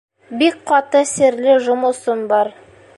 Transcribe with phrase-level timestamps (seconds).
[0.39, 2.53] Бик ҡаты серле жомосом бар.